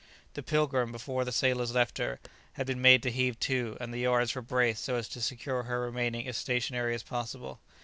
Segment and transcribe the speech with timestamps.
[0.33, 2.19] The "Pilgrim," before the sailors left her,
[2.53, 5.61] had been made to heave to, and the yards were braced so as to secure
[5.61, 7.59] her remaining as stationary as possible.